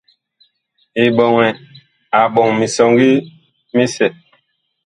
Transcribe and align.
Eɓɔŋɛ 1.03 1.47
a 2.17 2.19
ɓɔŋ 2.33 2.49
misɔŋgi 2.59 3.09
misɛ. 3.75 4.07